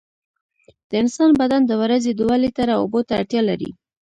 د 0.89 0.91
انسان 1.01 1.29
بدن 1.41 1.61
د 1.67 1.71
ورځې 1.81 2.11
دوه 2.19 2.35
لېټره 2.43 2.73
اوبو 2.81 2.99
ته 3.07 3.13
اړتیا 3.21 3.41
لري. 3.49 3.69